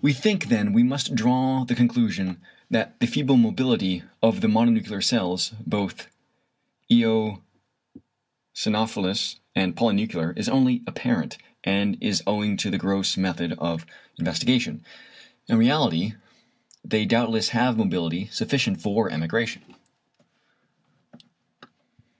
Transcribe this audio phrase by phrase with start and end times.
[0.00, 5.02] We think then we must draw the conclusion that the feeble mobility of the mononuclear
[5.02, 6.06] cells, both
[6.88, 7.40] eosinophilous
[9.56, 13.84] and polynuclear, is only apparent, and is owing to the gross method of
[14.16, 14.84] investigation.
[15.48, 16.12] In reality
[16.84, 19.62] they doubtless have mobility sufficient for emigration.